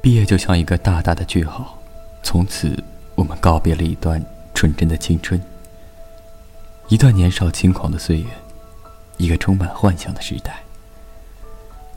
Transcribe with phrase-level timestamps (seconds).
[0.00, 1.78] 毕业就像一个大大的句号，
[2.22, 2.82] 从此
[3.14, 4.24] 我们告别了一段
[4.54, 5.40] 纯真的青春，
[6.88, 8.26] 一段年少轻狂的岁月，
[9.16, 10.62] 一个充满幻想的时代。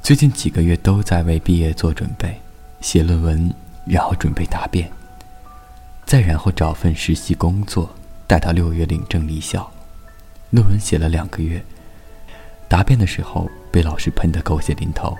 [0.01, 2.41] 最近几个月都在为毕业做准备，
[2.81, 3.53] 写论文，
[3.85, 4.91] 然后准备答辩，
[6.05, 7.89] 再然后找份实习工作，
[8.27, 9.71] 待到六月领证离校。
[10.49, 11.63] 论文写了两个月，
[12.67, 15.15] 答辩的时候被老师喷得狗血淋头。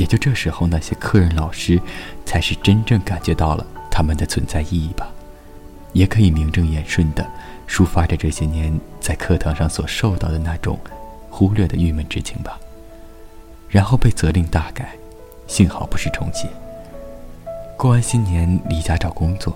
[0.00, 1.78] 也就这时候，那些客人老师，
[2.24, 5.06] 才是真正感觉到了他们的存在意义吧，
[5.92, 7.30] 也可以名正言顺的
[7.68, 10.80] 抒发着这些年在课堂上所受到的那种
[11.28, 12.58] 忽略的郁闷之情吧。
[13.68, 14.94] 然后被责令大改，
[15.46, 16.48] 幸好不是重写。
[17.76, 19.54] 过完新年离家找工作，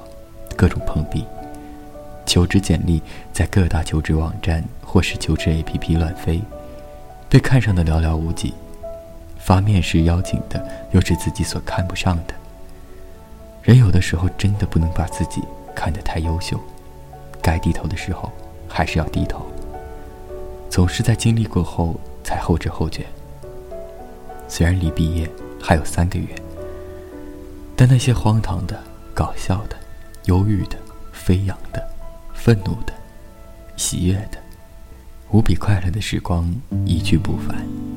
[0.55, 1.25] 各种碰壁，
[2.27, 3.03] 求职简历
[3.33, 6.43] 在各大求职网站或是求职 APP 乱飞，
[7.31, 8.53] 被看上的寥寥无几。
[9.45, 12.35] 发面试邀请的又是自己所看不上的。
[13.63, 15.43] 人有的时候真的不能把自己
[15.75, 16.59] 看得太优秀，
[17.43, 18.33] 该低头的时候
[18.67, 19.45] 还是要低头。
[20.71, 23.05] 总是在经历过后才后知后觉。
[24.49, 26.27] 虽然离毕业还有三个月，
[27.77, 28.83] 但那些荒唐的、
[29.13, 29.77] 搞笑的、
[30.25, 30.79] 忧郁的、
[31.13, 31.87] 飞扬的、
[32.33, 32.95] 愤怒的、
[33.77, 34.39] 喜悦的、
[35.33, 36.51] 无比快乐的时光
[36.87, 37.94] 一去不返。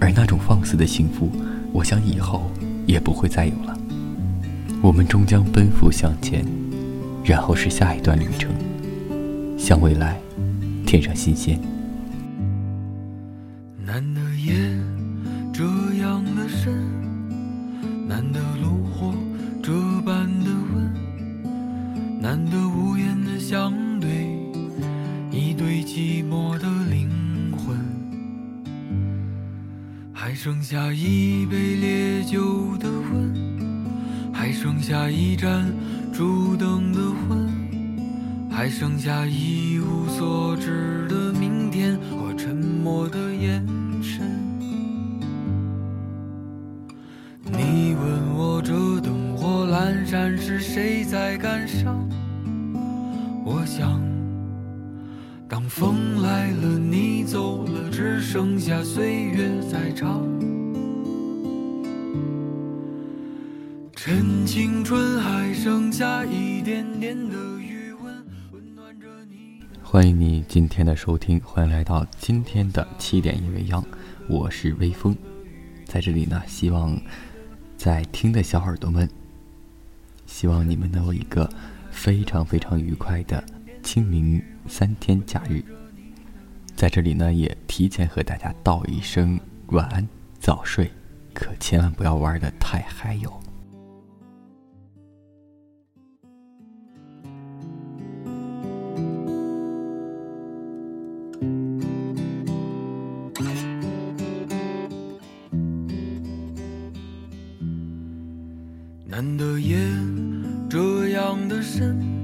[0.00, 1.30] 而那种放肆的幸福，
[1.72, 2.50] 我想以后
[2.86, 3.78] 也不会再有了。
[4.82, 6.44] 我们终将奔赴向前，
[7.24, 8.50] 然后是下一段旅程，
[9.58, 10.18] 向未来
[10.84, 11.58] 添上新鲜。
[13.86, 14.54] 难得夜
[15.52, 15.64] 这
[16.02, 16.74] 样的深，
[18.06, 19.14] 难得炉火
[19.62, 19.72] 这
[20.04, 24.33] 般的温，难得无言的相对，
[30.34, 33.32] 还剩下一杯烈酒的温，
[34.32, 35.72] 还剩下一盏
[36.12, 37.48] 烛灯的昏，
[38.50, 43.64] 还剩下一无所知的明天和沉默的眼
[44.02, 44.28] 神。
[47.44, 51.96] 你问我这灯火阑珊是谁在感伤？
[53.44, 54.03] 我想。
[55.54, 60.20] 当风来了，你走了，只剩下岁月在唱。
[63.94, 69.60] 趁青春还剩下一点点的余温，温暖着你。
[69.80, 73.80] 欢迎你今天的收听，欢迎来到今天的七点一未央，
[74.28, 75.16] 我是微风，
[75.84, 77.00] 在这里呢，希望
[77.76, 79.08] 在听的小耳朵们，
[80.26, 81.48] 希望你们能有一个
[81.92, 83.44] 非常非常愉快的
[83.84, 84.42] 清明。
[84.66, 85.62] 三天假日，
[86.74, 90.08] 在这里呢，也提前和大家道一声晚安，
[90.40, 90.90] 早睡，
[91.34, 93.30] 可千万不要玩的太嗨哟。
[109.06, 109.78] 难得夜
[110.70, 112.23] 这样的深，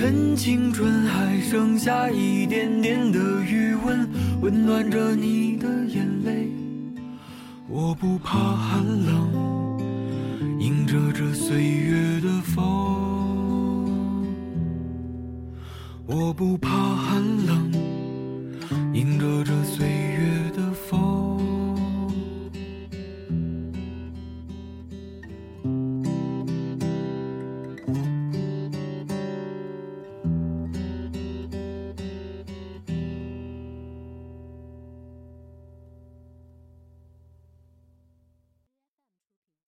[0.00, 4.08] 趁青春还剩下一点点的余温，
[4.40, 6.48] 温暖着你的眼泪。
[7.68, 9.78] 我不怕寒冷，
[10.58, 12.56] 迎着这岁月的风。
[16.06, 17.70] 我不怕寒冷，
[18.94, 19.99] 迎着这岁。